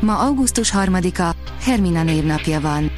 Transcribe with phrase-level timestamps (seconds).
[0.00, 1.30] Ma augusztus 3-a,
[1.62, 2.90] Hermina névnapja van.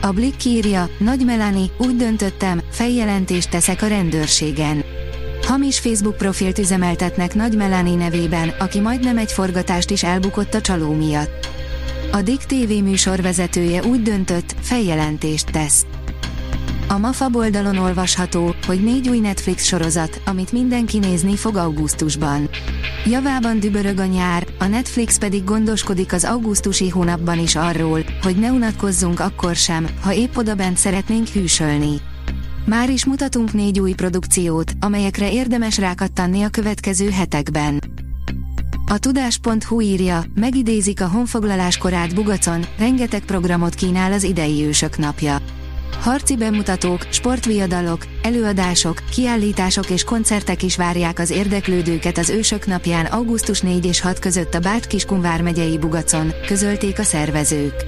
[0.00, 4.84] A Blick írja, Nagy Melani, úgy döntöttem, feljelentést teszek a rendőrségen.
[5.42, 10.92] Hamis Facebook profilt üzemeltetnek Nagy Melani nevében, aki majdnem egy forgatást is elbukott a csaló
[10.92, 11.48] miatt.
[12.12, 15.86] A Dick TV műsorvezetője úgy döntött, feljelentést tesz.
[16.88, 22.48] A MAFA oldalon olvasható, hogy négy új Netflix sorozat, amit mindenki nézni fog augusztusban.
[23.04, 28.50] Javában dübörög a nyár, a Netflix pedig gondoskodik az augusztusi hónapban is arról, hogy ne
[28.50, 32.00] unatkozzunk akkor sem, ha épp oda bent szeretnénk hűsölni.
[32.66, 37.82] Már is mutatunk négy új produkciót, amelyekre érdemes rákattanni a következő hetekben.
[38.86, 45.38] A tudás.hu írja, megidézik a honfoglalás korát Bugacon, rengeteg programot kínál az idei ősök napja.
[46.04, 53.60] Harci bemutatók, sportviadalok, előadások, kiállítások és koncertek is várják az érdeklődőket az ősök napján augusztus
[53.60, 57.84] 4 és 6 között a Bács-Kiskunvár megyei Bugacon, közölték a szervezők.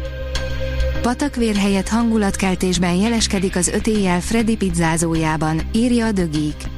[1.03, 6.76] Patakvér helyett hangulatkeltésben jeleskedik az öt éjjel Freddy pizzázójában, írja a Dögik.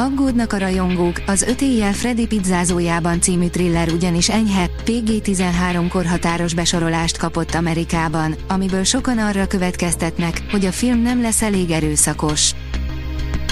[0.00, 7.16] Aggódnak a rajongók, az öt éjjel Freddy pizzázójában című thriller ugyanis enyhe, PG-13 korhatáros besorolást
[7.16, 12.50] kapott Amerikában, amiből sokan arra következtetnek, hogy a film nem lesz elég erőszakos.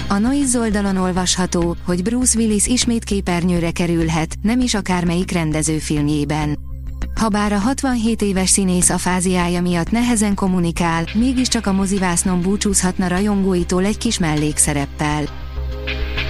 [0.08, 6.58] A Noise oldalon olvasható, hogy Bruce Willis ismét képernyőre kerülhet, nem is akármelyik rendezőfilmjében.
[7.14, 13.98] Habár a 67 éves színész afáziája miatt nehezen kommunikál, mégiscsak a mozivásznon búcsúzhatna rajongóitól egy
[13.98, 15.46] kis mellékszereppel.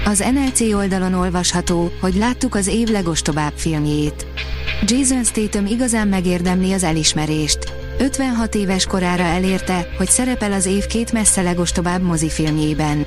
[0.08, 4.26] Az NLC oldalon olvasható, hogy láttuk az év legostobább filmjét.
[4.86, 7.58] Jason Statham igazán megérdemli az elismerést.
[7.98, 13.04] 56 éves korára elérte, hogy szerepel az év két messze legostobább mozifilmjében.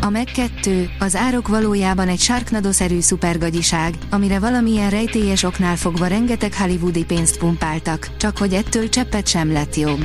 [0.00, 6.54] A meg 2, az árok valójában egy sárknadoszerű szupergagyiság, amire valamilyen rejtélyes oknál fogva rengeteg
[6.54, 10.02] hollywoodi pénzt pumpáltak, csak hogy ettől cseppet sem lett jobb.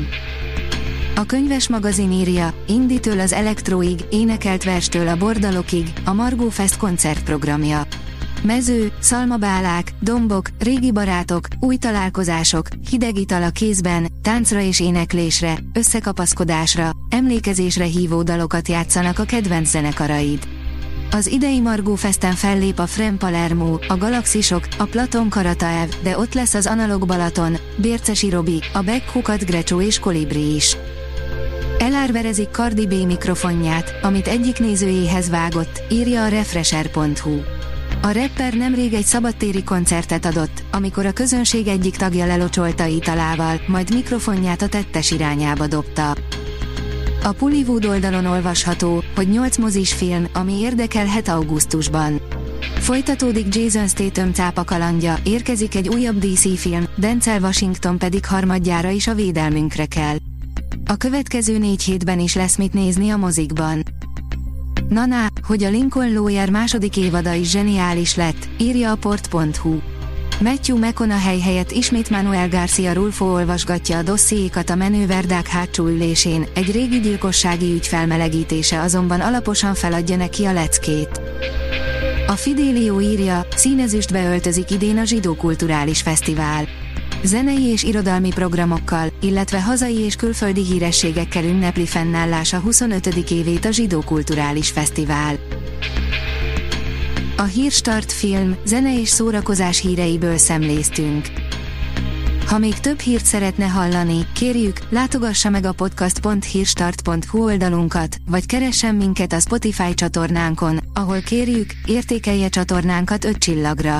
[1.16, 7.88] A könyves magazin írja, Inditől az elektróig, énekelt verstől a bordalokig, a Margó Fest koncertprogramja.
[8.44, 16.92] Mező, szalmabálák, dombok, régi barátok, új találkozások, hideg ital a kézben, táncra és éneklésre, összekapaszkodásra,
[17.10, 20.48] emlékezésre hívó dalokat játszanak a kedvenc zenekaraid.
[21.12, 26.34] Az idei Margó Festen fellép a Frem Palermo, a Galaxisok, a Platon Karataev, de ott
[26.34, 30.78] lesz az Analog Balaton, Bércesi Robi, a Beck Hukat Grecsó és Kolibri is.
[31.84, 37.40] Elárverezik Cardi B mikrofonját, amit egyik nézőjéhez vágott, írja a Refresher.hu.
[38.02, 43.94] A rapper nemrég egy szabadtéri koncertet adott, amikor a közönség egyik tagja lelocsolta italával, majd
[43.94, 46.16] mikrofonját a tettes irányába dobta.
[47.24, 52.22] A Pullywood oldalon olvasható, hogy 8 mozis film, ami érdekelhet augusztusban.
[52.80, 59.08] Folytatódik Jason Statham cápa kalandja, érkezik egy újabb DC film, Denzel Washington pedig harmadjára is
[59.08, 60.16] a védelmünkre kell.
[60.86, 63.84] A következő négy hétben is lesz mit nézni a mozikban.
[64.90, 69.80] Naná, hogy a Lincoln Lawyer második évada is zseniális lett, írja a port.hu.
[70.42, 76.72] Matthew McConaughey helyett ismét Manuel Garcia Rulfo olvasgatja a dossziékat a menőverdák hátsó ülésén, egy
[76.72, 81.22] régi gyilkossági ügy felmelegítése azonban alaposan feladja neki a leckét.
[82.28, 86.68] A Fidelio írja, színezüst beöltözik idén a Zsidó Kulturális Fesztivál
[87.24, 93.08] zenei és irodalmi programokkal, illetve hazai és külföldi hírességekkel ünnepli fennállása 25.
[93.32, 95.36] évét a Zsidó Kulturális Fesztivál.
[97.38, 101.26] A Hírstart film, zene és szórakozás híreiből szemléztünk.
[102.46, 109.34] Ha még több hírt szeretne hallani, kérjük, látogassa meg a podcast.hírstart.hu oldalunkat, vagy keressen minket
[109.34, 114.00] a Spotify csatornánkon, ahol kérjük, értékelje csatornánkat 5 csillagra.